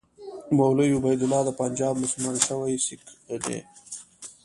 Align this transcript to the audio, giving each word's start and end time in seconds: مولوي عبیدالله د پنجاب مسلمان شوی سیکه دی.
مولوي 0.57 0.91
عبیدالله 0.97 1.41
د 1.45 1.49
پنجاب 1.61 1.93
مسلمان 2.03 2.35
شوی 2.47 2.75
سیکه 2.85 3.35
دی. 3.43 3.59